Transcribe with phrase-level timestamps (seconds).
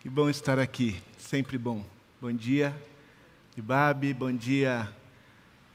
[0.00, 1.84] Que bom estar aqui, sempre bom.
[2.22, 2.74] Bom dia,
[3.54, 4.90] Ibabe, bom dia,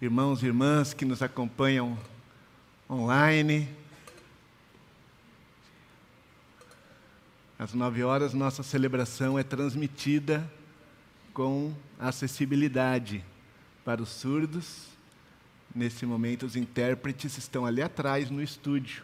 [0.01, 1.95] irmãos e irmãs que nos acompanham
[2.89, 3.69] online.
[7.59, 10.51] Às nove horas, nossa celebração é transmitida
[11.31, 13.23] com acessibilidade
[13.83, 14.87] para os surdos.
[15.75, 19.03] Nesse momento, os intérpretes estão ali atrás no estúdio,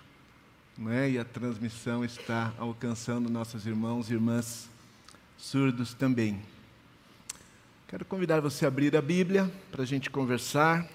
[0.75, 1.11] né?
[1.11, 4.71] e a transmissão está alcançando nossos irmãos e irmãs
[5.41, 6.39] surdos também.
[7.87, 10.87] Quero convidar você a abrir a Bíblia para a gente conversar.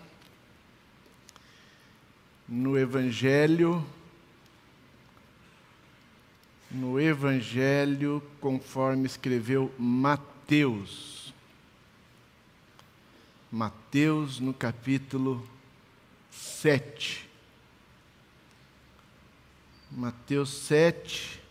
[2.48, 3.84] No Evangelho,
[6.70, 11.34] no Evangelho conforme escreveu Mateus.
[13.50, 15.46] Mateus, no capítulo
[16.30, 17.28] 7.
[19.90, 21.42] Mateus 7,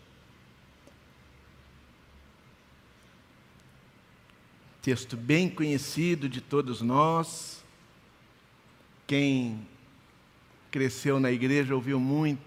[4.86, 7.64] texto bem conhecido de todos nós.
[9.04, 9.66] Quem
[10.70, 12.38] cresceu na igreja ouviu muitas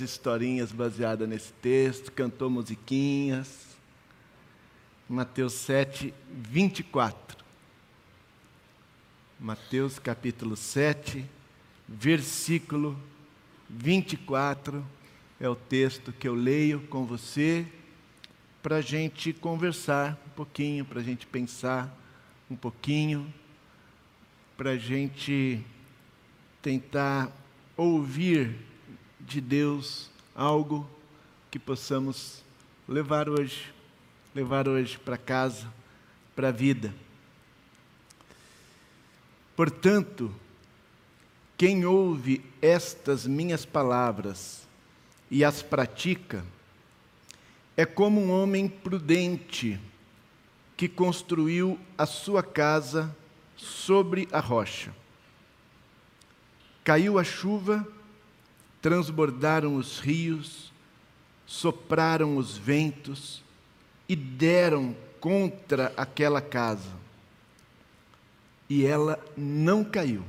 [0.00, 3.76] historinhas baseadas nesse texto, cantou musiquinhas.
[5.08, 7.44] Mateus 7, 24.
[9.40, 11.26] Mateus capítulo 7,
[11.88, 12.96] versículo
[13.68, 14.86] 24
[15.40, 17.66] é o texto que eu leio com você
[18.62, 21.88] para a gente conversar pouquinho, para a gente pensar
[22.50, 23.32] um pouquinho,
[24.56, 25.64] para a gente
[26.60, 27.30] tentar
[27.76, 28.58] ouvir
[29.20, 30.90] de Deus algo
[31.48, 32.42] que possamos
[32.88, 33.72] levar hoje,
[34.34, 35.72] levar hoje para casa,
[36.34, 36.92] para a vida.
[39.54, 40.34] Portanto,
[41.56, 44.66] quem ouve estas minhas palavras
[45.30, 46.44] e as pratica,
[47.76, 49.78] é como um homem prudente
[50.76, 53.14] que construiu a sua casa
[53.56, 54.94] sobre a rocha.
[56.84, 57.86] Caiu a chuva,
[58.80, 60.72] transbordaram os rios,
[61.46, 63.42] sopraram os ventos
[64.08, 66.90] e deram contra aquela casa.
[68.68, 70.24] E ela não caiu,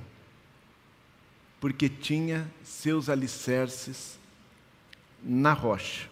[1.60, 4.20] porque tinha seus alicerces
[5.24, 6.10] na rocha.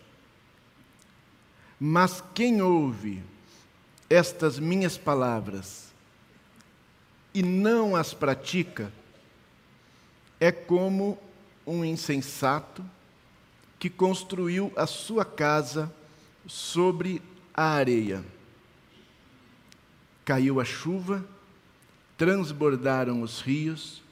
[1.80, 3.22] Mas quem ouve
[4.12, 5.92] estas minhas palavras
[7.34, 8.92] e não as pratica,
[10.40, 11.18] é como
[11.66, 12.84] um insensato
[13.80, 15.92] que construiu a sua casa
[16.46, 17.22] sobre
[17.54, 18.24] a areia.
[20.26, 21.26] Caiu a chuva,
[22.18, 24.04] transbordaram os rios,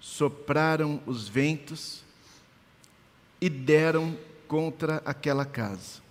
[0.00, 2.02] sopraram os ventos
[3.40, 4.16] e deram
[4.48, 6.04] contra aquela casa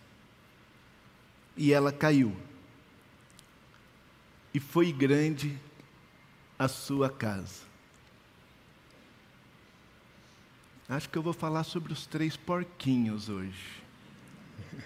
[1.55, 2.35] e ela caiu.
[4.53, 5.57] E foi grande
[6.57, 7.63] a sua casa.
[10.87, 13.81] Acho que eu vou falar sobre os três porquinhos hoje.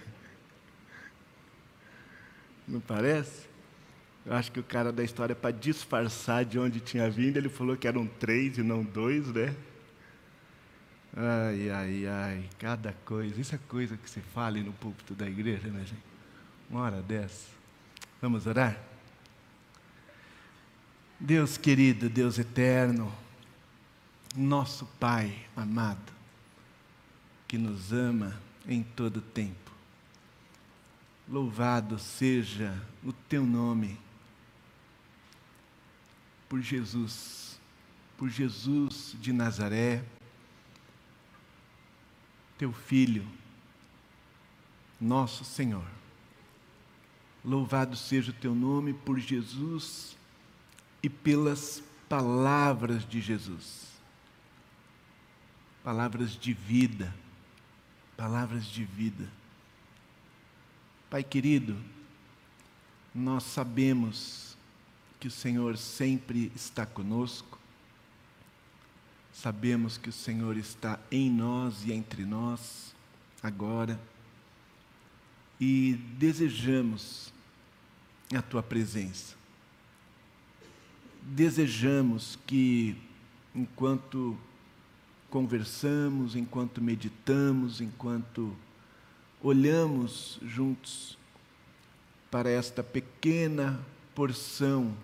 [2.68, 3.48] Não parece?
[4.26, 7.76] Eu acho que o cara da história, para disfarçar de onde tinha vindo, ele falou
[7.76, 9.56] que eram três e não dois, né?
[11.16, 13.40] Ai, ai, ai, cada coisa.
[13.40, 16.04] Isso é coisa que se fala no púlpito da igreja, né, gente?
[16.70, 17.48] uma hora dessa.
[18.22, 18.78] Vamos orar?
[21.20, 23.14] Deus querido, Deus eterno,
[24.36, 26.14] nosso Pai amado,
[27.48, 29.72] que nos ama em todo tempo.
[31.28, 34.00] Louvado seja o teu nome,
[36.48, 37.60] por Jesus,
[38.18, 40.04] por Jesus de Nazaré,
[42.58, 43.28] teu Filho,
[45.00, 45.98] nosso Senhor
[47.48, 50.18] Louvado seja o teu nome por Jesus
[51.08, 53.88] e pelas palavras de Jesus.
[55.82, 57.16] Palavras de vida,
[58.18, 59.32] palavras de vida.
[61.10, 61.82] Pai querido,
[63.16, 64.58] nós sabemos
[65.18, 67.58] que o Senhor sempre está conosco,
[69.32, 72.94] sabemos que o Senhor está em nós e entre nós
[73.42, 73.98] agora,
[75.58, 77.32] e desejamos
[78.36, 79.37] a tua presença.
[81.30, 82.96] Desejamos que,
[83.54, 84.38] enquanto
[85.30, 88.56] conversamos, enquanto meditamos, enquanto
[89.44, 91.18] olhamos juntos
[92.32, 93.78] para esta pequena
[94.16, 94.96] porção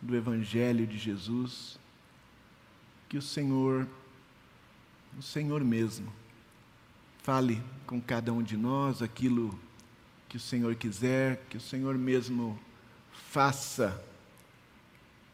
[0.00, 1.78] do Evangelho de Jesus,
[3.06, 3.86] que o Senhor,
[5.18, 6.10] o Senhor mesmo,
[7.22, 9.58] fale com cada um de nós aquilo
[10.26, 12.58] que o Senhor quiser, que o Senhor mesmo
[13.12, 14.02] faça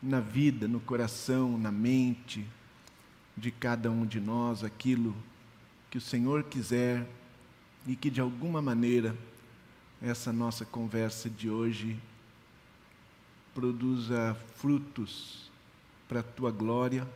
[0.02, 2.46] na vida, no coração, na mente
[3.36, 5.14] de cada um de nós aquilo
[5.90, 7.06] que o Senhor quiser
[7.86, 9.16] e que de alguma maneira
[10.00, 11.98] essa nossa conversa de hoje
[13.54, 15.50] produza frutos
[16.08, 17.06] para a tua glória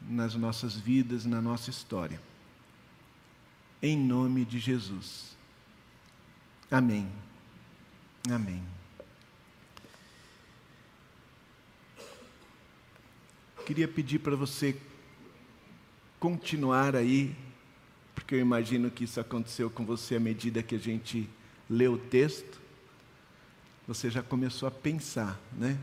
[0.00, 2.20] nas nossas vidas, na nossa história.
[3.80, 5.36] Em nome de Jesus.
[6.70, 7.08] Amém.
[8.30, 8.81] Amém.
[13.64, 14.76] Queria pedir para você
[16.18, 17.34] continuar aí,
[18.12, 21.30] porque eu imagino que isso aconteceu com você à medida que a gente
[21.70, 22.60] lê o texto.
[23.86, 25.78] Você já começou a pensar, né?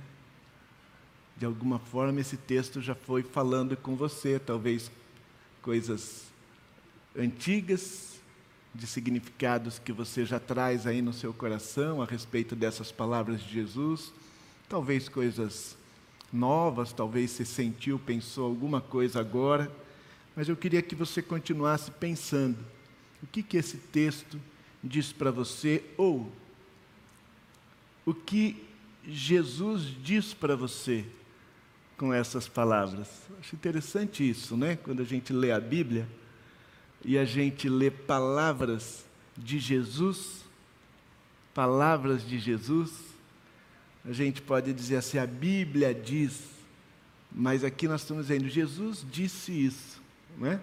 [1.38, 4.92] De alguma forma esse texto já foi falando com você, talvez
[5.62, 6.26] coisas
[7.18, 8.20] antigas,
[8.76, 13.54] de significados que você já traz aí no seu coração a respeito dessas palavras de
[13.54, 14.14] Jesus,
[14.68, 15.79] talvez coisas
[16.31, 19.72] novas, talvez você sentiu, pensou alguma coisa agora,
[20.36, 22.58] mas eu queria que você continuasse pensando.
[23.22, 24.40] O que, que esse texto
[24.84, 26.31] diz para você, ou
[28.06, 28.66] o que
[29.08, 31.06] Jesus diz para você
[31.98, 33.08] com essas palavras.
[33.40, 34.78] Acho interessante isso, né?
[34.78, 36.08] Quando a gente lê a Bíblia
[37.04, 39.06] e a gente lê palavras
[39.38, 40.46] de Jesus,
[41.54, 43.09] palavras de Jesus,
[44.06, 46.42] a gente pode dizer assim: a Bíblia diz,
[47.31, 50.01] mas aqui nós estamos dizendo, Jesus disse isso,
[50.38, 50.62] não é?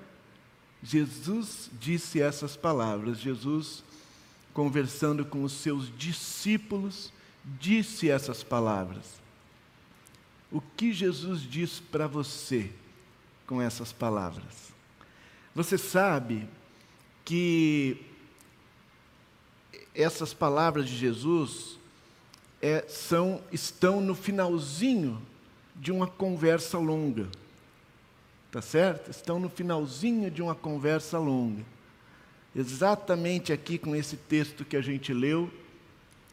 [0.82, 3.82] Jesus disse essas palavras, Jesus,
[4.52, 7.12] conversando com os seus discípulos,
[7.44, 9.20] disse essas palavras.
[10.50, 12.70] O que Jesus diz para você
[13.46, 14.72] com essas palavras?
[15.54, 16.48] Você sabe
[17.24, 18.00] que
[19.94, 21.75] essas palavras de Jesus
[22.66, 25.22] é, são, estão no finalzinho
[25.76, 27.28] de uma conversa longa.
[28.50, 29.08] Tá certo?
[29.08, 31.64] Estão no finalzinho de uma conversa longa.
[32.56, 35.48] Exatamente aqui com esse texto que a gente leu,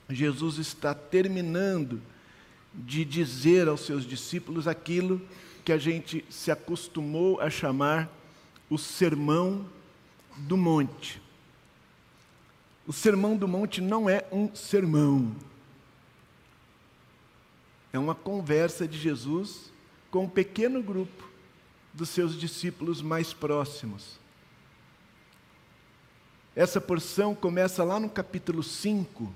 [0.10, 2.02] Jesus está terminando
[2.74, 5.22] de dizer aos seus discípulos aquilo
[5.64, 8.10] que a gente se acostumou a chamar
[8.72, 9.64] o Sermão
[10.36, 11.22] do Monte.
[12.88, 15.32] O Sermão do Monte não é um sermão,
[17.94, 19.72] é uma conversa de Jesus
[20.10, 21.30] com um pequeno grupo
[21.94, 24.20] dos seus discípulos mais próximos.
[26.56, 29.32] Essa porção começa lá no capítulo 5,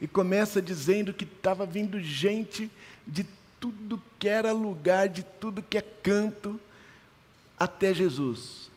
[0.00, 2.70] e começa dizendo que estava vindo gente
[3.06, 3.26] de
[3.58, 6.60] tudo que era lugar, de tudo que é canto,
[7.58, 8.70] até Jesus.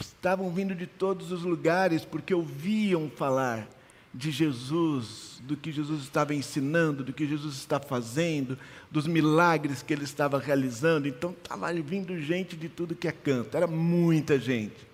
[0.00, 3.68] Estavam vindo de todos os lugares porque ouviam falar
[4.16, 8.58] de Jesus, do que Jesus estava ensinando, do que Jesus está fazendo,
[8.90, 11.06] dos milagres que ele estava realizando.
[11.06, 14.86] Então estava vindo gente de tudo que é canto, era muita gente.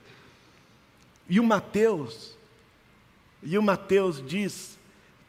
[1.28, 2.36] E o Mateus,
[3.44, 4.76] e o Mateus diz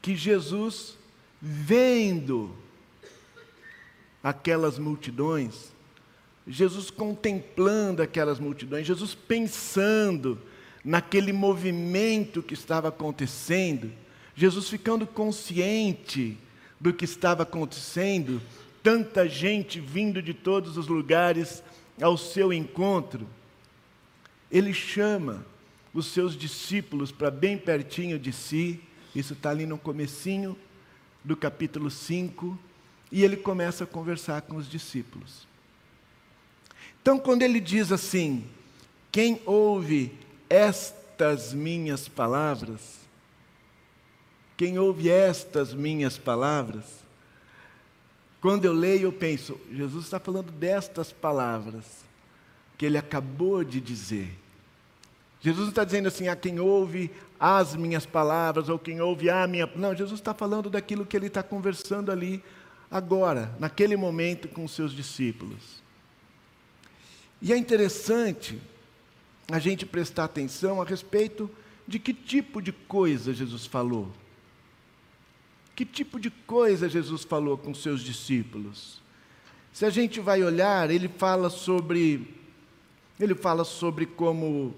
[0.01, 0.97] que Jesus,
[1.39, 2.53] vendo
[4.23, 5.71] aquelas multidões,
[6.47, 10.41] Jesus contemplando aquelas multidões, Jesus pensando
[10.83, 13.91] naquele movimento que estava acontecendo,
[14.35, 16.37] Jesus ficando consciente
[16.79, 18.41] do que estava acontecendo,
[18.81, 21.63] tanta gente vindo de todos os lugares
[22.01, 23.27] ao seu encontro,
[24.51, 25.45] ele chama
[25.93, 28.81] os seus discípulos para bem pertinho de si
[29.15, 30.57] isso está ali no comecinho
[31.23, 32.57] do capítulo 5,
[33.11, 35.47] e ele começa a conversar com os discípulos.
[37.01, 38.43] Então, quando ele diz assim:
[39.11, 40.11] Quem ouve
[40.53, 42.99] estas minhas palavras,
[44.55, 46.83] quem ouve estas minhas palavras,
[48.39, 51.85] quando eu leio, eu penso, Jesus está falando destas palavras
[52.77, 54.37] que ele acabou de dizer.
[55.41, 59.47] Jesus não está dizendo assim, a quem ouve as minhas palavras, ou quem ouve a
[59.47, 59.67] minha.
[59.75, 62.43] Não, Jesus está falando daquilo que ele está conversando ali,
[62.91, 65.81] agora, naquele momento, com os seus discípulos.
[67.41, 68.61] E é interessante
[69.53, 71.47] a gente prestar atenção a respeito
[71.87, 74.11] de que tipo de coisa Jesus falou.
[75.75, 78.99] Que tipo de coisa Jesus falou com seus discípulos?
[79.71, 82.33] Se a gente vai olhar, ele fala sobre
[83.19, 84.73] ele fala sobre como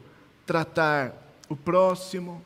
[0.46, 1.15] tratar
[1.48, 2.44] o próximo.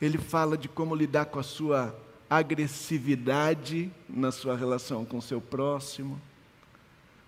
[0.00, 1.96] Ele fala de como lidar com a sua
[2.28, 6.20] agressividade na sua relação com o seu próximo,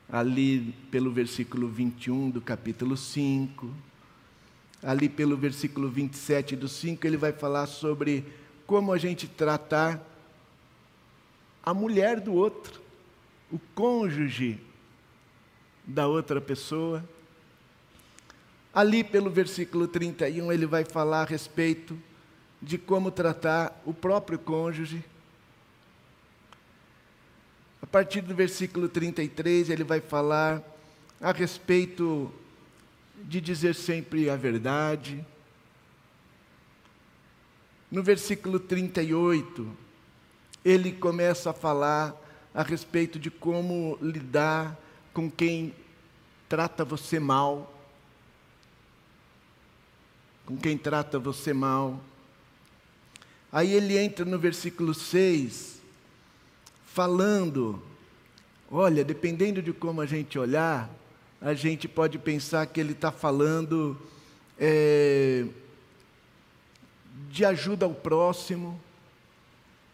[0.09, 3.71] ali pelo versículo 21 do capítulo 5.
[4.83, 8.25] ali pelo versículo 27 do 5, ele vai falar sobre
[8.67, 10.01] como a gente tratar
[11.65, 12.83] a mulher do outro,
[13.51, 14.61] o cônjuge
[15.87, 17.03] da outra pessoa.
[18.75, 21.97] Ali pelo versículo 31, ele vai falar a respeito
[22.61, 25.03] de como tratar o próprio cônjuge.
[27.95, 30.61] A partir do versículo 33, ele vai falar
[31.21, 32.29] a respeito
[33.23, 35.25] de dizer sempre a verdade.
[37.89, 39.71] No versículo 38,
[40.65, 42.21] ele começa a falar
[42.53, 44.77] a respeito de como lidar
[45.13, 45.73] com quem
[46.49, 47.81] trata você mal.
[50.45, 52.03] Com quem trata você mal.
[53.53, 55.81] Aí ele entra no versículo 6,
[56.95, 57.83] falando:
[58.71, 60.89] olha, dependendo de como a gente olhar,
[61.41, 64.01] a gente pode pensar que ele está falando
[64.57, 65.45] é,
[67.29, 68.81] de ajuda ao próximo,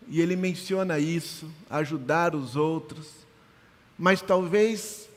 [0.07, 3.09] e ele menciona isso, ajudar os outros,
[3.99, 5.09] mas talvez,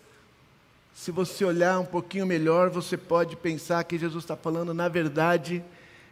[0.95, 5.61] se você olhar um pouquinho melhor, você pode pensar que Jesus está falando, na verdade,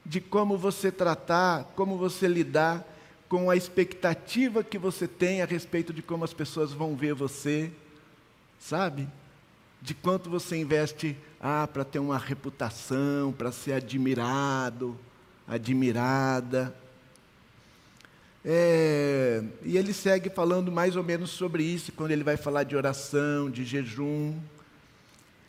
[0.06, 2.86] de como você tratar, como você lidar
[3.32, 7.72] com a expectativa que você tem a respeito de como as pessoas vão ver você,
[8.60, 9.08] sabe?
[9.82, 14.98] de quanto você investe ah, para ter uma reputação, para ser admirado,
[15.48, 16.76] admirada.
[18.46, 22.76] É, e ele segue falando mais ou menos sobre isso, quando ele vai falar de
[22.76, 24.38] oração, de jejum.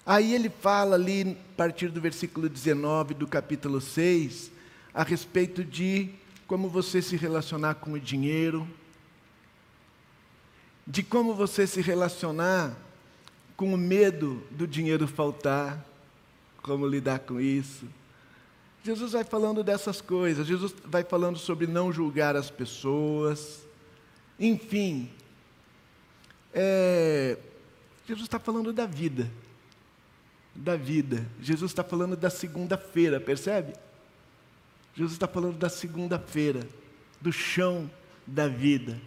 [0.05, 4.51] Aí ele fala ali, a partir do versículo 19 do capítulo 6,
[4.95, 6.09] a respeito de
[6.53, 8.69] como você se relacionar com o dinheiro,
[10.87, 12.77] de como você se relacionar
[13.57, 15.83] com o medo do dinheiro faltar,
[16.63, 17.87] como lidar com isso.
[18.85, 23.67] Jesus vai falando dessas coisas, Jesus vai falando sobre não julgar as pessoas,
[24.39, 25.11] enfim.
[26.53, 27.39] É,
[28.07, 29.31] Jesus está falando da vida,
[30.55, 31.27] da vida.
[31.41, 33.73] Jesus está falando da segunda-feira, percebe?
[34.95, 36.67] Jesus está falando da segunda-feira,
[37.21, 37.91] do chão
[38.27, 39.01] da vida.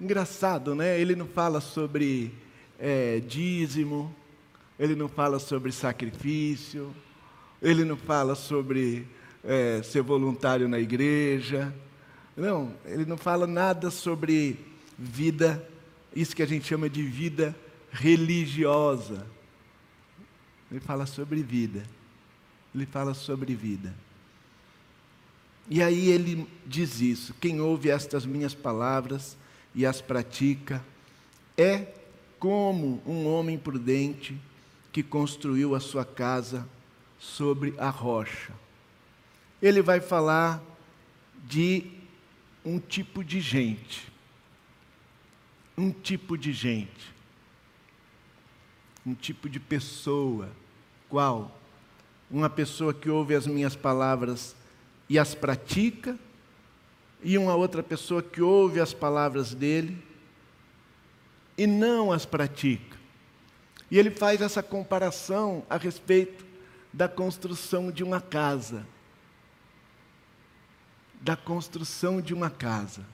[0.00, 1.00] Engraçado, né?
[1.00, 2.32] Ele não fala sobre
[2.78, 4.14] é, dízimo,
[4.78, 6.94] ele não fala sobre sacrifício,
[7.60, 9.06] ele não fala sobre
[9.44, 11.74] é, ser voluntário na igreja.
[12.36, 14.58] Não, ele não fala nada sobre
[14.98, 15.68] vida,
[16.14, 17.54] isso que a gente chama de vida
[17.90, 19.26] religiosa.
[20.70, 21.82] Ele fala sobre vida.
[22.74, 23.94] Ele fala sobre vida.
[25.68, 29.36] E aí ele diz isso: quem ouve estas minhas palavras
[29.74, 30.84] e as pratica
[31.56, 31.86] é
[32.38, 34.38] como um homem prudente
[34.90, 36.68] que construiu a sua casa
[37.18, 38.52] sobre a rocha.
[39.60, 40.62] Ele vai falar
[41.44, 41.86] de
[42.64, 44.12] um tipo de gente.
[45.78, 47.14] Um tipo de gente.
[49.06, 50.50] Um tipo de pessoa.
[51.08, 51.58] Qual?
[52.30, 54.56] Uma pessoa que ouve as minhas palavras
[55.08, 56.18] e as pratica,
[57.22, 60.02] e uma outra pessoa que ouve as palavras dele
[61.56, 62.96] e não as pratica.
[63.90, 66.44] E ele faz essa comparação a respeito
[66.92, 68.86] da construção de uma casa.
[71.20, 73.04] Da construção de uma casa.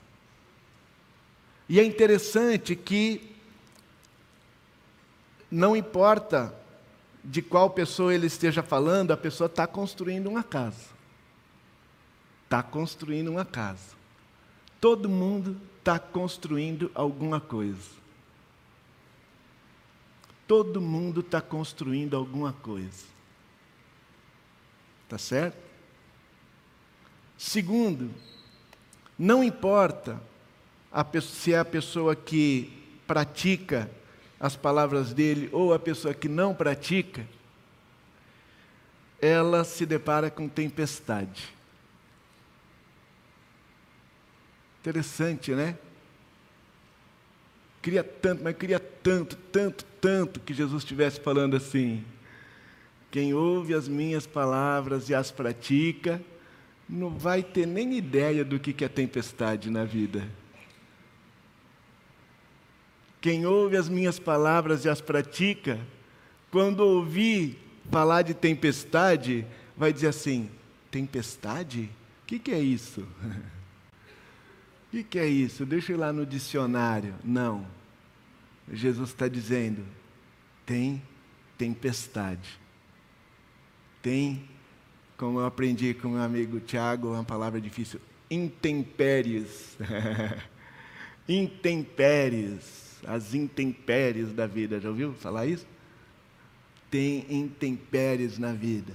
[1.67, 3.35] E é interessante que
[5.51, 6.53] não importa
[7.23, 10.98] de qual pessoa ele esteja falando, a pessoa está construindo uma casa.
[12.49, 13.93] Está construindo uma casa.
[14.81, 17.91] Todo mundo está construindo alguma coisa.
[20.47, 23.05] Todo mundo está construindo alguma coisa.
[25.07, 25.59] Tá certo?
[27.37, 28.09] Segundo,
[29.15, 30.19] não importa
[31.21, 32.73] se é a pessoa que
[33.05, 33.91] pratica
[34.39, 37.27] as palavras dele ou a pessoa que não pratica,
[39.21, 41.58] ela se depara com tempestade.
[44.81, 45.77] Interessante, né?
[47.81, 52.03] Queria tanto, mas queria tanto, tanto, tanto que Jesus estivesse falando assim:
[53.11, 56.21] quem ouve as minhas palavras e as pratica,
[56.87, 60.27] não vai ter nem ideia do que é tempestade na vida.
[63.21, 65.79] Quem ouve as minhas palavras e as pratica,
[66.51, 67.57] quando ouvir
[67.91, 69.45] falar de tempestade,
[69.75, 70.49] vai dizer assim:
[70.89, 71.89] tempestade?
[72.23, 73.05] O que, que é isso?
[74.89, 75.65] O que, que é isso?
[75.65, 77.13] Deixa eu ir lá no dicionário.
[77.23, 77.65] Não.
[78.71, 79.85] Jesus está dizendo:
[80.65, 81.01] tem
[81.57, 82.59] tempestade,
[84.01, 84.49] tem
[85.15, 87.99] como eu aprendi com meu amigo Tiago, uma palavra difícil,
[88.31, 89.77] intempéries.
[91.27, 94.79] intempéries, as intempéries da vida.
[94.79, 95.67] Já ouviu falar isso?
[96.89, 98.93] Tem intempéries na vida.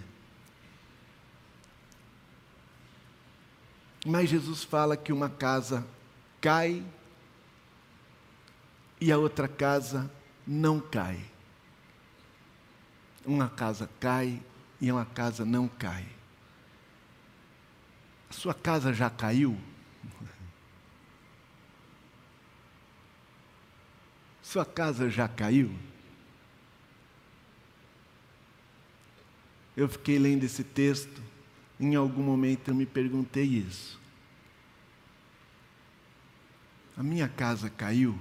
[4.05, 5.87] Mas Jesus fala que uma casa
[6.41, 6.85] cai
[9.01, 10.11] e a outra casa
[10.47, 11.19] não cai.
[13.25, 14.43] Uma casa cai
[14.81, 16.07] e uma casa não cai.
[18.29, 19.59] A sua casa já caiu?
[24.43, 25.75] Sua casa já caiu?
[29.77, 31.23] Eu fiquei lendo esse texto,
[31.79, 34.01] em algum momento eu me perguntei isso.
[36.97, 38.19] A minha casa caiu?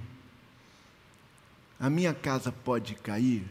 [1.78, 3.44] A minha casa pode cair?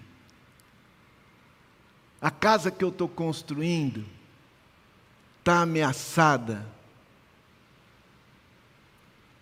[2.22, 4.06] A casa que eu estou construindo
[5.40, 6.66] está ameaçada?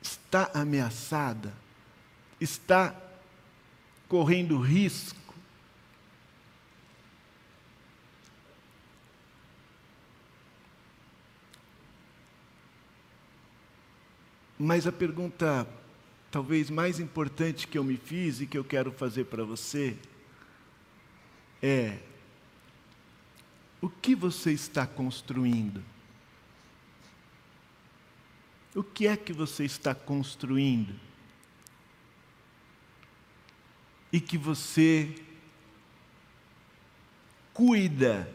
[0.01, 1.53] Está ameaçada?
[2.39, 2.95] Está
[4.07, 5.30] correndo risco?
[14.63, 15.67] Mas a pergunta
[16.29, 19.97] talvez mais importante que eu me fiz e que eu quero fazer para você
[21.63, 21.97] é:
[23.81, 25.83] o que você está construindo?
[28.75, 30.93] O que é que você está construindo?
[34.13, 35.15] E que você
[37.51, 38.31] cuida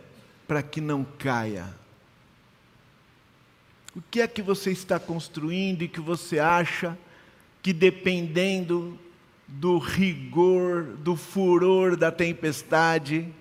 [0.48, 1.72] para que não caia
[3.96, 6.98] o que é que você está construindo e que você acha
[7.62, 8.98] que dependendo
[9.48, 13.32] do rigor, do furor da tempestade,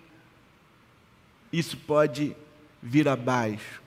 [1.51, 2.33] isso pode
[2.81, 3.81] vir abaixo?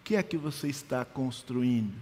[0.00, 1.94] O que é que você está construindo?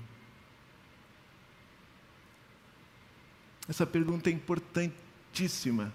[3.67, 5.91] Essa pergunta é importantíssima.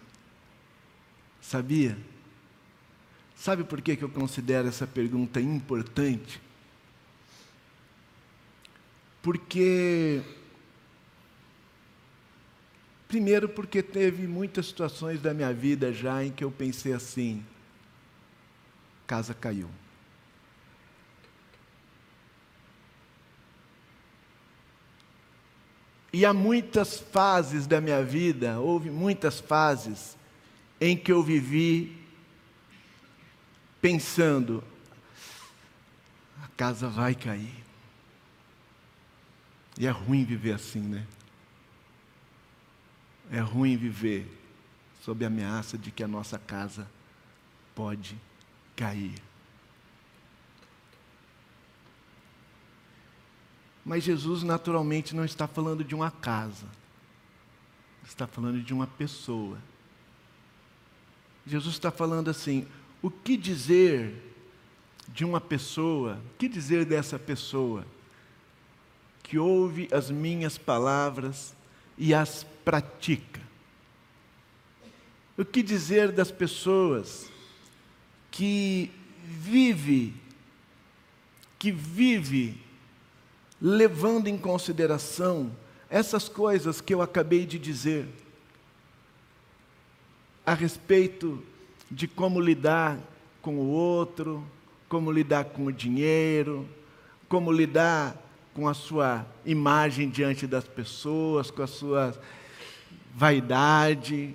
[1.40, 1.96] Sabia?
[3.36, 6.47] Sabe por que eu considero essa pergunta importante?
[9.22, 10.22] Porque.
[13.08, 17.44] Primeiro, porque teve muitas situações da minha vida já em que eu pensei assim:
[19.06, 19.70] casa caiu.
[26.12, 30.18] E há muitas fases da minha vida, houve muitas fases
[30.80, 31.96] em que eu vivi
[33.82, 34.64] pensando:
[36.44, 37.67] a casa vai cair.
[39.78, 41.06] E é ruim viver assim, né?
[43.30, 44.26] É ruim viver
[45.02, 46.90] sob a ameaça de que a nossa casa
[47.76, 48.18] pode
[48.76, 49.22] cair.
[53.86, 56.66] Mas Jesus naturalmente não está falando de uma casa,
[58.06, 59.58] está falando de uma pessoa.
[61.46, 62.68] Jesus está falando assim:
[63.02, 64.36] o que dizer
[65.08, 67.86] de uma pessoa, o que dizer dessa pessoa
[69.28, 71.54] que ouve as minhas palavras
[71.98, 73.42] e as pratica.
[75.38, 77.30] O que dizer das pessoas
[78.32, 78.90] que
[79.22, 80.14] vive,
[81.60, 82.58] que vive
[83.62, 85.52] levando em consideração
[85.90, 88.08] essas coisas que eu acabei de dizer
[90.46, 91.44] a respeito
[91.92, 92.98] de como lidar
[93.42, 94.42] com o outro,
[94.88, 96.66] como lidar com o dinheiro,
[97.28, 98.24] como lidar
[98.58, 102.20] com a sua imagem diante das pessoas, com a sua
[103.14, 104.34] vaidade.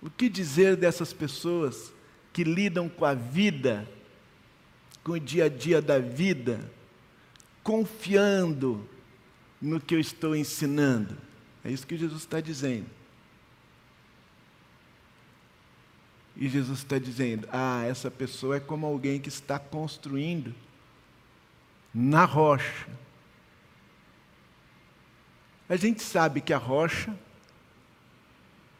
[0.00, 1.92] O que dizer dessas pessoas
[2.32, 3.90] que lidam com a vida,
[5.02, 6.60] com o dia a dia da vida,
[7.64, 8.88] confiando
[9.60, 11.18] no que eu estou ensinando?
[11.64, 12.86] É isso que Jesus está dizendo.
[16.36, 20.54] E Jesus está dizendo: ah, essa pessoa é como alguém que está construindo
[21.94, 22.86] na rocha.
[25.68, 27.14] A gente sabe que a rocha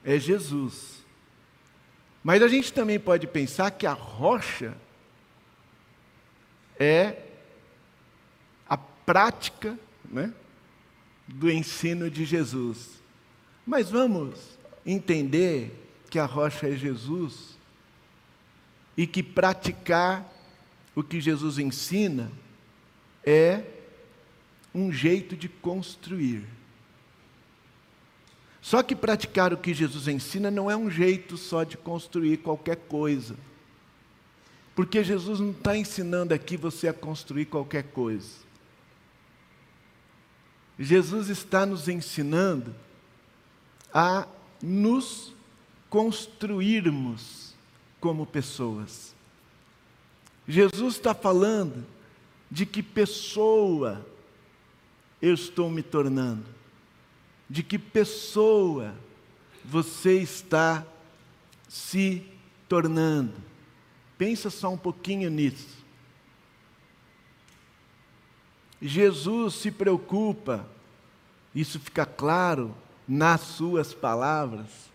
[0.05, 1.05] é Jesus.
[2.23, 4.77] Mas a gente também pode pensar que a rocha
[6.79, 7.23] é
[8.69, 10.33] a prática né,
[11.27, 13.03] do ensino de Jesus.
[13.67, 17.59] Mas vamos entender que a rocha é Jesus
[18.97, 20.27] e que praticar
[20.95, 22.33] o que Jesus ensina
[23.25, 23.63] é
[24.75, 26.47] um jeito de construir.
[28.61, 32.77] Só que praticar o que Jesus ensina não é um jeito só de construir qualquer
[32.77, 33.37] coisa.
[34.75, 38.47] Porque Jesus não está ensinando aqui você a construir qualquer coisa.
[40.79, 42.75] Jesus está nos ensinando
[43.93, 44.29] a
[44.63, 45.33] nos
[45.91, 47.55] construirmos
[48.01, 49.15] como pessoas.
[50.47, 51.85] Jesus está falando
[52.51, 54.07] de que pessoa
[55.21, 56.47] eu estou me tornando,
[57.49, 58.95] de que pessoa
[59.65, 60.87] você está
[61.69, 62.23] se
[62.69, 63.35] tornando.
[64.17, 65.79] Pensa só um pouquinho nisso.
[68.81, 70.69] Jesus se preocupa,
[71.55, 72.75] isso fica claro
[73.07, 74.89] nas suas palavras.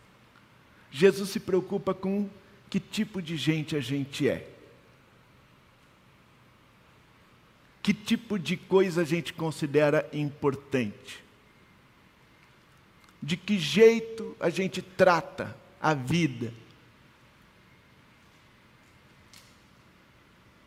[0.89, 2.29] Jesus se preocupa com
[2.69, 4.52] que tipo de gente a gente é.
[7.83, 11.21] Que tipo de coisa a gente considera importante?
[13.21, 16.53] De que jeito a gente trata a vida?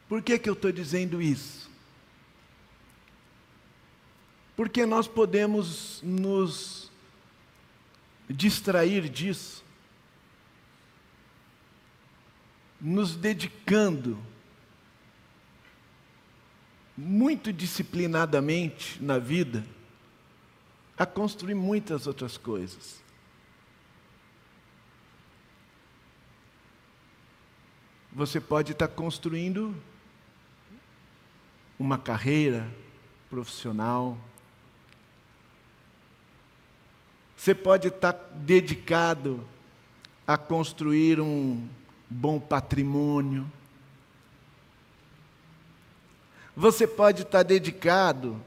[0.07, 1.70] Por que, que eu estou dizendo isso?
[4.55, 6.92] Porque nós podemos nos
[8.29, 9.64] distrair disso,
[12.79, 14.18] nos dedicando
[16.96, 19.64] muito disciplinadamente na vida
[20.96, 23.04] a construir muitas outras coisas.
[28.12, 29.76] Você pode estar construindo
[31.78, 32.66] uma carreira
[33.28, 34.16] profissional.
[37.37, 39.46] Você pode estar dedicado
[40.26, 41.68] a construir um
[42.09, 43.46] bom patrimônio.
[46.58, 48.42] Você pode estar dedicado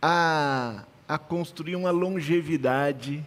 [0.00, 3.22] a, a construir uma longevidade.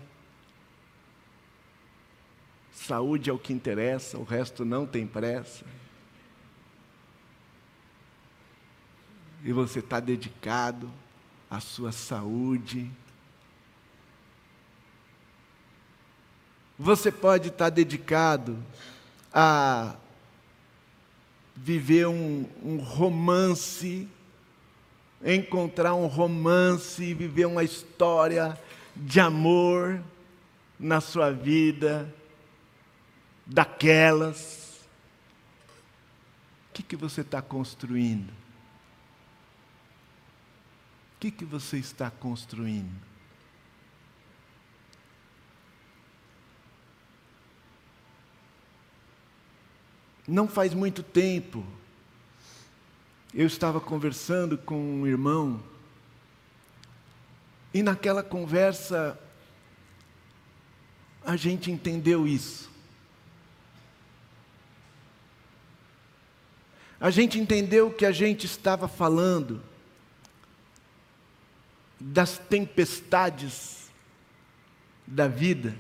[2.74, 5.64] Saúde é o que interessa, o resto não tem pressa.
[9.44, 10.92] E você está dedicado
[11.48, 12.92] à sua saúde.
[16.80, 18.58] Você pode estar dedicado
[19.32, 19.96] a
[21.56, 24.10] viver um, um romance
[25.26, 28.60] encontrar um romance, viver uma história
[28.96, 30.00] de amor
[30.80, 32.14] na sua vida,
[33.44, 34.86] daquelas.
[36.70, 38.30] O que, que você está construindo?
[41.16, 42.94] O que, que você está construindo?
[50.28, 51.66] Não faz muito tempo,
[53.36, 55.62] eu estava conversando com um irmão,
[57.74, 59.20] e naquela conversa
[61.22, 62.72] a gente entendeu isso.
[66.98, 69.62] A gente entendeu que a gente estava falando
[72.00, 73.92] das tempestades
[75.06, 75.76] da vida,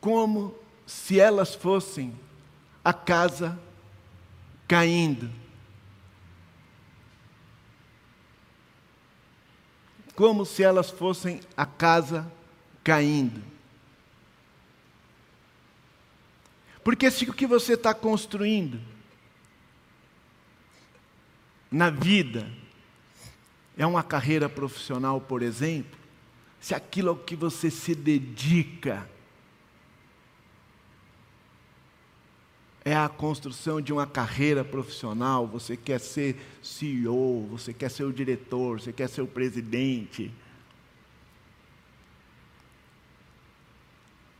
[0.00, 0.52] como
[0.84, 2.12] se elas fossem
[2.84, 3.56] a casa
[4.66, 5.43] caindo.
[10.14, 12.30] Como se elas fossem a casa
[12.82, 13.42] caindo.
[16.82, 18.80] Porque se o que você está construindo
[21.70, 22.48] na vida
[23.76, 25.98] é uma carreira profissional, por exemplo,
[26.60, 29.08] se aquilo ao que você se dedica
[32.84, 38.12] é a construção de uma carreira profissional, você quer ser CEO, você quer ser o
[38.12, 40.30] diretor, você quer ser o presidente.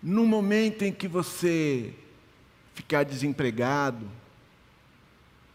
[0.03, 1.95] No momento em que você
[2.75, 4.07] ficar desempregado,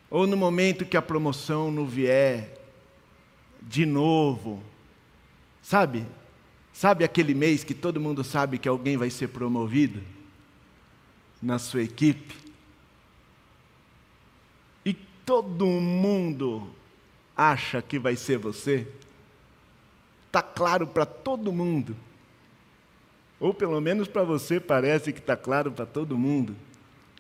[0.10, 2.58] ou no momento que a promoção não vier
[3.62, 4.64] de novo,
[5.62, 6.08] sabe?
[6.74, 10.02] Sabe aquele mês que todo mundo sabe que alguém vai ser promovido
[11.40, 12.49] na sua equipe?
[15.30, 16.68] Todo mundo
[17.38, 18.92] acha que vai ser você?
[20.26, 21.96] Está claro para todo mundo.
[23.40, 26.56] Ou pelo menos para você parece que está claro para todo mundo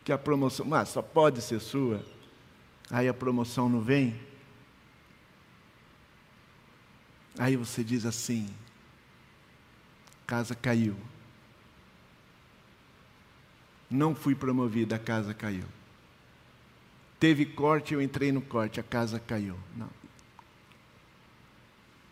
[0.03, 2.03] que a promoção, mas só pode ser sua.
[2.89, 4.19] Aí a promoção não vem.
[7.37, 8.49] Aí você diz assim:
[10.25, 10.95] casa caiu.
[13.87, 15.65] Não fui promovida, a casa caiu.
[17.19, 19.57] Teve corte, eu entrei no corte, a casa caiu.
[19.75, 19.89] Não.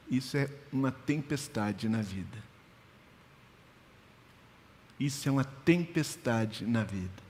[0.10, 2.38] Isso é uma tempestade na vida.
[5.00, 7.28] Isso é uma tempestade na vida.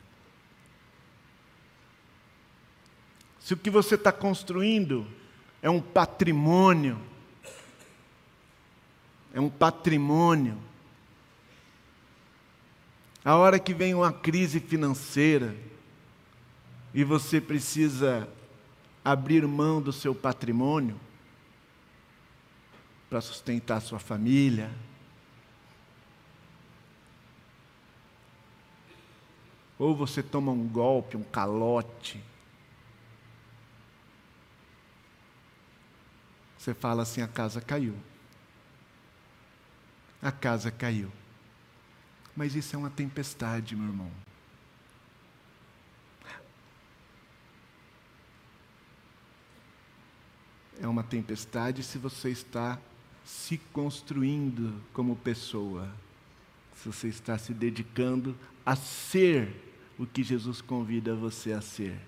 [3.48, 5.08] se o que você está construindo
[5.62, 7.00] é um patrimônio,
[9.34, 10.58] é um patrimônio,
[13.24, 15.56] a hora que vem uma crise financeira
[16.98, 18.28] e você precisa
[19.06, 21.00] abrir mão do seu patrimônio
[23.08, 24.72] para sustentar sua família,
[29.78, 32.20] ou você toma um golpe, um calote,
[36.58, 37.96] Você fala assim: a casa caiu.
[40.22, 41.10] A casa caiu.
[42.36, 44.27] Mas isso é uma tempestade, meu irmão.
[50.82, 52.80] É uma tempestade se você está
[53.26, 55.90] se construindo como pessoa,
[56.76, 58.36] se você está se dedicando
[58.66, 59.54] a ser
[59.98, 62.00] o que Jesus convida você a ser.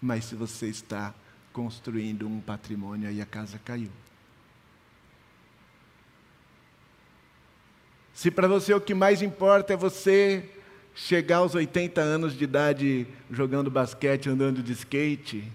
[0.00, 1.14] Mas se você está
[1.52, 3.90] construindo um patrimônio e a casa caiu.
[8.14, 10.50] Se para você o que mais importa é você
[10.92, 15.52] chegar aos 80 anos de idade jogando basquete, andando de skate,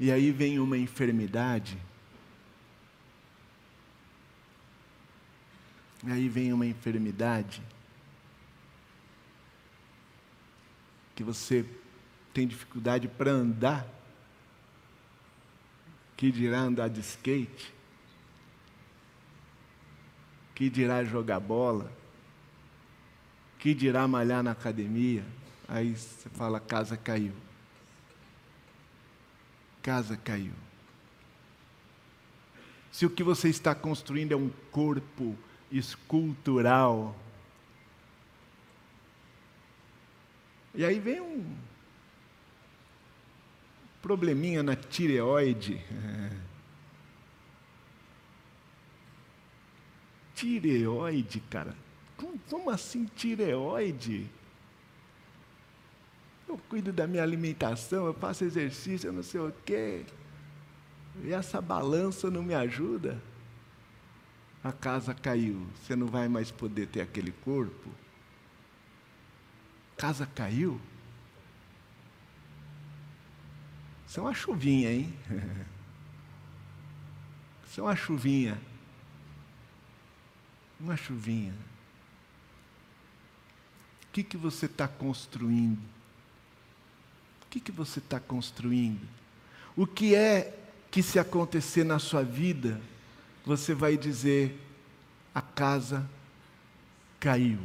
[0.00, 1.76] e aí vem uma enfermidade,
[6.06, 7.62] e aí vem uma enfermidade,
[11.16, 11.64] que você
[12.32, 13.86] tem dificuldade para andar,
[16.16, 17.74] que dirá andar de skate,
[20.54, 21.92] que dirá jogar bola,
[23.58, 25.24] que dirá malhar na academia,
[25.66, 27.32] aí você fala: casa caiu.
[29.88, 30.52] Casa caiu.
[32.92, 35.34] Se o que você está construindo é um corpo
[35.72, 37.16] escultural,
[40.74, 41.56] E aí vem um
[44.02, 45.82] probleminha na tireoide.
[50.36, 51.74] Tireoide, cara.
[52.48, 54.30] Como assim tireoide?
[56.48, 60.04] Eu cuido da minha alimentação, eu faço exercício, eu não sei o quê.
[61.22, 63.20] E essa balança não me ajuda.
[64.64, 67.90] A casa caiu, você não vai mais poder ter aquele corpo
[69.98, 70.80] casa caiu.
[74.06, 75.12] Isso é uma chuvinha, hein?
[77.66, 78.58] Isso é uma chuvinha.
[80.80, 81.52] Uma chuvinha.
[84.04, 85.82] O que, que você está construindo?
[87.48, 89.08] O que, que você está construindo?
[89.74, 90.54] O que é
[90.90, 92.78] que, se acontecer na sua vida,
[93.42, 94.60] você vai dizer:
[95.34, 96.06] a casa
[97.18, 97.58] caiu?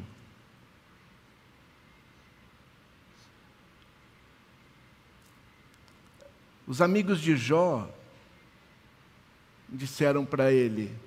[6.65, 7.93] Os amigos de Jó
[9.67, 10.97] disseram para ele: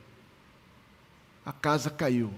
[1.46, 2.30] a casa caiu.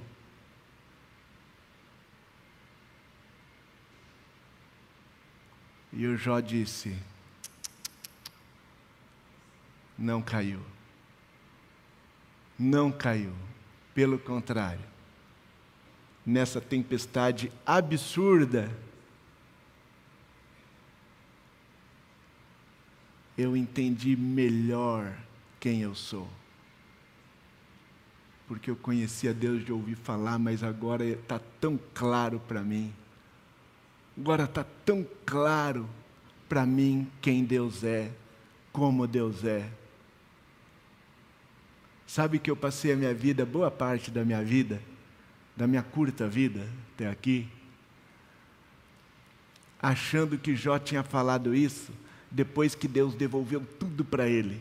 [5.98, 6.96] E o Jó disse:
[9.98, 10.60] não caiu.
[12.56, 13.32] Não caiu.
[13.92, 14.84] Pelo contrário,
[16.24, 18.70] nessa tempestade absurda,
[23.36, 25.12] eu entendi melhor
[25.58, 26.28] quem eu sou.
[28.46, 32.94] Porque eu conhecia Deus de ouvir falar, mas agora está tão claro para mim.
[34.18, 35.88] Agora está tão claro
[36.48, 38.10] para mim quem Deus é,
[38.72, 39.70] como Deus é.
[42.06, 44.82] Sabe que eu passei a minha vida, boa parte da minha vida,
[45.56, 47.46] da minha curta vida até aqui,
[49.80, 51.92] achando que Jó tinha falado isso
[52.30, 54.60] depois que Deus devolveu tudo para ele.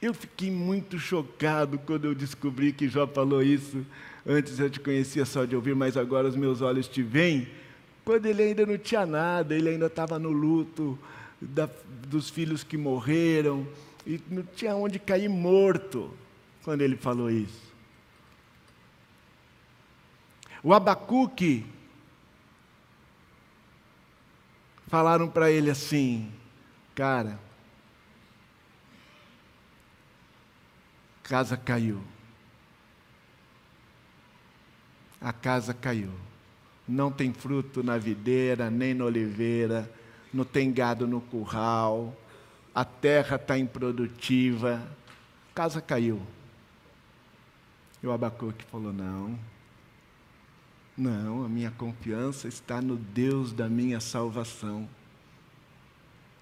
[0.00, 3.86] Eu fiquei muito chocado quando eu descobri que Jó falou isso.
[4.26, 7.48] Antes eu te conhecia só de ouvir, mas agora os meus olhos te veem.
[8.04, 10.98] Quando ele ainda não tinha nada, ele ainda estava no luto
[11.40, 11.68] da,
[12.06, 13.66] dos filhos que morreram,
[14.06, 16.12] e não tinha onde cair morto
[16.62, 17.72] quando ele falou isso.
[20.62, 21.66] O Abacuque
[24.86, 26.30] falaram para ele assim:
[26.94, 27.38] Cara,
[31.22, 32.00] casa caiu.
[35.22, 36.10] A casa caiu.
[36.86, 39.90] Não tem fruto na videira, nem na oliveira,
[40.34, 42.16] não tem gado no curral,
[42.74, 44.82] a terra está improdutiva,
[45.50, 46.20] a casa caiu.
[48.02, 49.38] E o Abacuque falou: Não,
[50.96, 54.88] Não, a minha confiança está no Deus da minha salvação.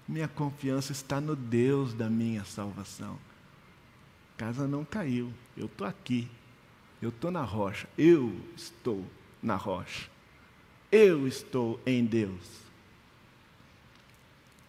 [0.07, 3.17] Minha confiança está no Deus da minha salvação.
[4.33, 6.27] A casa não caiu, eu estou aqui,
[7.01, 9.05] eu estou na rocha, eu estou
[9.41, 10.09] na rocha,
[10.91, 12.61] eu estou em Deus.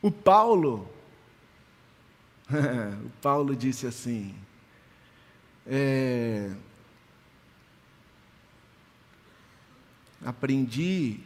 [0.00, 0.90] O Paulo,
[3.04, 4.34] o Paulo disse assim,
[5.66, 6.54] é,
[10.24, 11.20] aprendi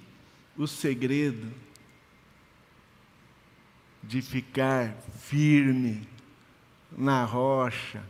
[0.56, 1.52] o segredo
[4.02, 6.08] de ficar firme
[6.90, 8.02] na rocha,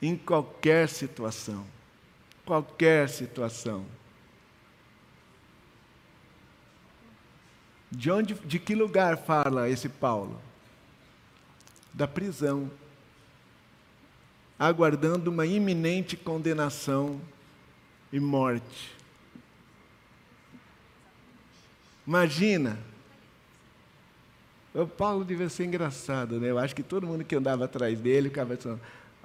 [0.00, 1.66] em qualquer situação,
[2.44, 3.84] qualquer situação.
[7.90, 10.40] De onde, de que lugar fala esse Paulo?
[11.94, 12.70] Da prisão,
[14.58, 17.20] aguardando uma iminente condenação
[18.12, 18.94] e morte.
[22.06, 22.78] Imagina.
[24.74, 26.50] O Paulo devia ser engraçado, né?
[26.50, 28.80] Eu acho que todo mundo que andava atrás dele ficava pensando,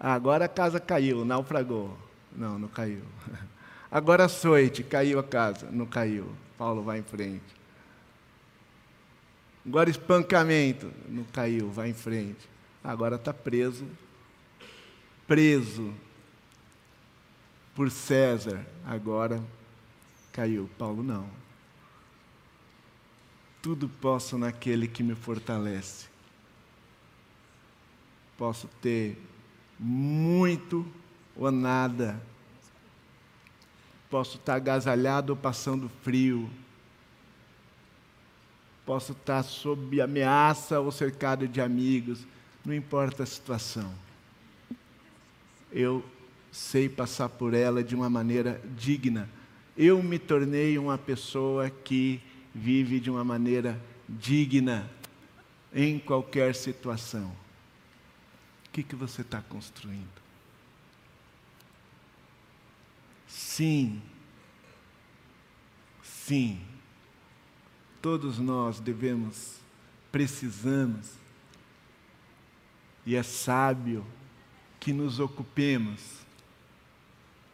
[0.10, 1.98] agora a casa caiu, naufragou.
[2.36, 3.04] Não, não caiu.
[3.92, 5.70] Agora açoite, caiu a casa.
[5.70, 6.34] Não caiu.
[6.58, 7.44] Paulo vai em frente.
[9.66, 10.90] Agora espancamento.
[11.10, 12.50] Não caiu, vai em frente.
[12.82, 13.86] Agora está preso.
[15.28, 15.94] Preso
[17.76, 19.44] por César, agora
[20.32, 20.70] caiu.
[20.78, 21.30] Paulo não.
[23.62, 26.08] Tudo posso naquele que me fortalece.
[28.38, 29.18] Posso ter
[29.82, 30.86] muito
[31.36, 32.22] ou nada.
[34.12, 36.48] Posso estar agasalhado ou passando frio.
[38.86, 42.28] Posso estar sob ameaça ou cercado de amigos.
[42.64, 43.92] Não importa a situação.
[45.72, 46.06] Eu
[46.52, 49.28] sei passar por ela de uma maneira digna.
[49.76, 52.22] Eu me tornei uma pessoa que
[52.54, 54.88] vive de uma maneira digna
[55.74, 57.32] em qualquer situação.
[58.72, 60.22] O que, que você está construindo?
[63.28, 64.02] Sim,
[66.02, 66.62] sim,
[68.02, 69.58] todos nós devemos,
[70.10, 71.16] precisamos,
[73.06, 74.06] e é sábio
[74.80, 76.22] que nos ocupemos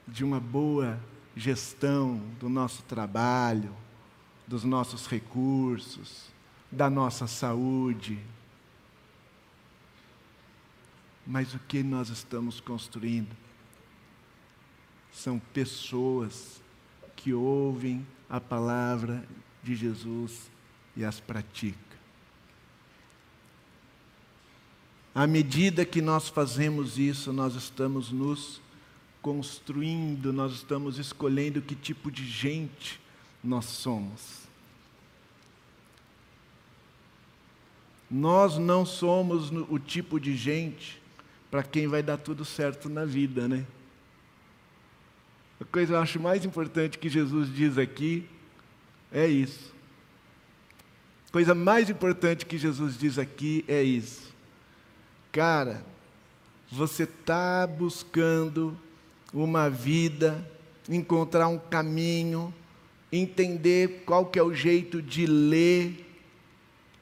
[0.07, 0.99] de uma boa
[1.35, 3.75] gestão do nosso trabalho,
[4.47, 6.29] dos nossos recursos,
[6.71, 8.19] da nossa saúde.
[11.27, 13.35] Mas o que nós estamos construindo
[15.11, 16.61] são pessoas
[17.17, 19.27] que ouvem a palavra
[19.61, 20.49] de Jesus
[20.95, 21.97] e as praticam.
[25.13, 28.61] À medida que nós fazemos isso, nós estamos nos
[29.21, 33.01] construindo, nós estamos escolhendo que tipo de gente
[33.43, 34.47] nós somos.
[38.09, 41.01] Nós não somos o tipo de gente
[41.49, 43.65] para quem vai dar tudo certo na vida, né?
[45.59, 48.27] A coisa eu acho mais importante que Jesus diz aqui
[49.11, 49.73] é isso.
[51.29, 54.33] A coisa mais importante que Jesus diz aqui é isso.
[55.31, 55.83] Cara,
[56.71, 58.77] você está buscando
[59.33, 60.45] uma vida,
[60.89, 62.53] encontrar um caminho,
[63.11, 66.05] entender qual que é o jeito de ler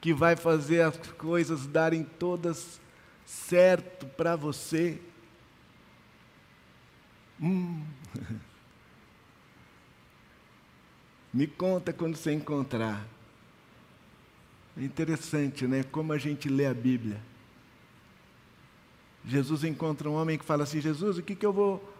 [0.00, 2.80] que vai fazer as coisas darem todas
[3.26, 4.98] certo para você.
[7.40, 7.84] Hum.
[11.34, 13.06] Me conta quando você encontrar.
[14.78, 15.82] É interessante, né?
[15.82, 17.20] Como a gente lê a Bíblia.
[19.24, 21.92] Jesus encontra um homem que fala assim: Jesus, o que, que eu vou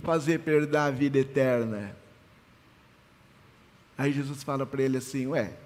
[0.00, 1.96] fazer perder a vida eterna?
[3.96, 5.56] Aí Jesus fala para ele assim: Ué,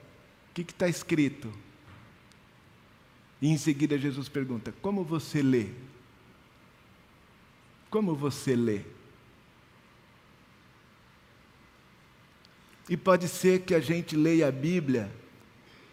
[0.51, 1.53] o que está escrito?
[3.45, 5.67] E em seguida Jesus pergunta: Como você lê?
[7.91, 8.81] Como você lê?
[12.89, 15.13] E pode ser que a gente leia a Bíblia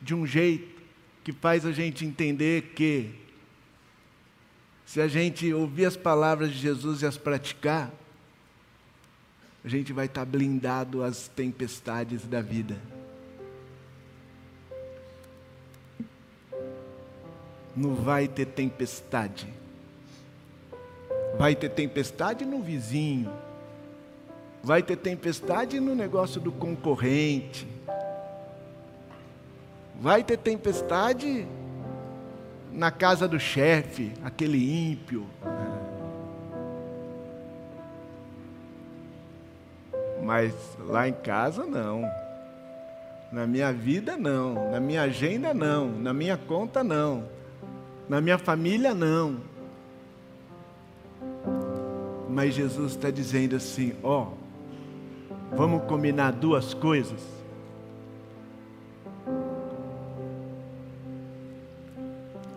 [0.02, 0.82] de um jeito
[1.26, 3.14] que faz a gente entender que,
[4.86, 7.92] se a gente ouvir as palavras de Jesus e as praticar,
[9.62, 12.82] a gente vai estar blindado às tempestades da vida.
[17.76, 19.48] Não vai ter tempestade.
[21.38, 23.32] Vai ter tempestade no vizinho.
[24.64, 27.68] Vai ter tempestade no negócio do concorrente.
[30.00, 31.48] Vai ter tempestade
[32.72, 35.28] na casa do chefe, aquele ímpio.
[40.32, 42.10] mas lá em casa não.
[43.32, 47.26] Na minha vida não, na minha agenda não, na minha conta não,
[48.12, 49.38] na minha família não.
[52.30, 54.28] Mas Jesus está dizendo assim: ó,
[55.56, 57.22] vamos combinar duas coisas.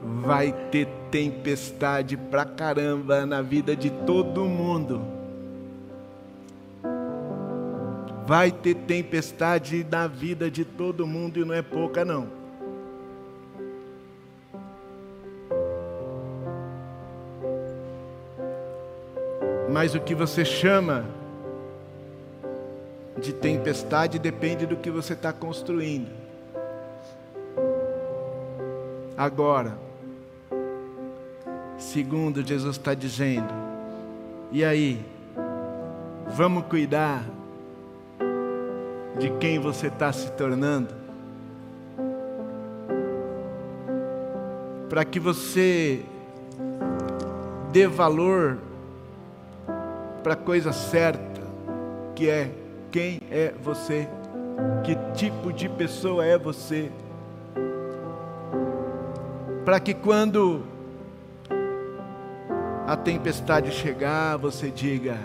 [0.03, 5.03] Vai ter tempestade pra caramba na vida de todo mundo.
[8.27, 12.44] Vai ter tempestade na vida de todo mundo e não é pouca, não.
[19.75, 21.05] Mas o que você chama
[23.21, 26.13] de tempestade depende do que você está construindo.
[29.17, 29.77] Agora,
[31.77, 33.53] segundo Jesus está dizendo,
[34.53, 35.05] e aí,
[36.29, 37.25] vamos cuidar
[39.19, 40.95] de quem você está se tornando,
[44.89, 46.01] para que você
[47.73, 48.57] dê valor
[50.25, 51.43] para a coisa certa,
[52.17, 52.51] que é
[52.91, 54.09] quem é você,
[54.83, 56.91] que tipo de pessoa é você,
[59.67, 60.63] para que quando
[62.87, 65.19] a tempestade chegar, você diga: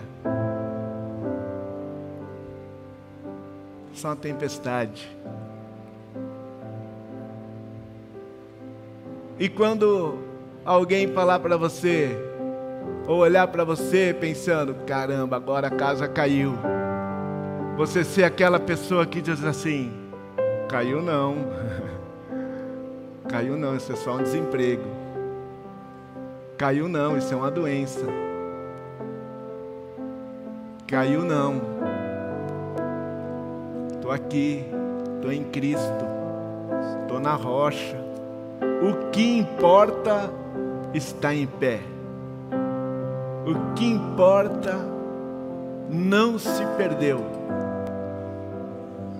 [3.94, 5.16] só uma tempestade.
[9.38, 10.18] E quando
[10.62, 12.29] alguém falar para você,
[13.10, 16.54] ou olhar para você pensando: caramba, agora a casa caiu.
[17.76, 19.92] Você ser aquela pessoa que diz assim:
[20.68, 21.34] caiu não,
[23.28, 24.84] caiu não, isso é só um desemprego.
[26.56, 28.06] Caiu não, isso é uma doença.
[30.86, 31.60] Caiu não
[33.92, 34.64] estou aqui,
[35.16, 36.04] estou em Cristo,
[37.02, 37.96] estou na rocha.
[38.82, 40.30] O que importa
[40.94, 41.80] está em pé.
[43.50, 44.78] O que importa
[45.90, 47.18] não se perdeu.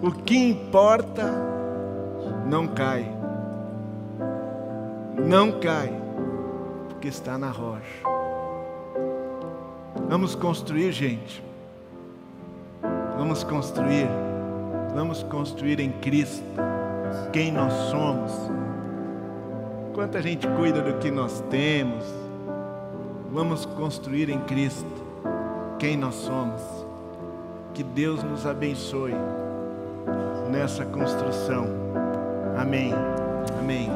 [0.01, 1.25] O que importa
[2.47, 3.13] não cai.
[5.27, 5.93] Não cai,
[6.89, 8.05] porque está na rocha.
[10.09, 11.43] Vamos construir, gente.
[13.19, 14.09] Vamos construir.
[14.95, 16.45] Vamos construir em Cristo
[17.33, 18.31] quem nós somos.
[19.91, 22.20] Enquanto gente cuida do que nós temos,
[23.33, 24.87] vamos construir em Cristo
[25.79, 26.61] quem nós somos.
[27.73, 29.15] Que Deus nos abençoe
[30.51, 31.67] nessa construção.
[32.59, 32.93] Amém.
[33.59, 33.89] Amém.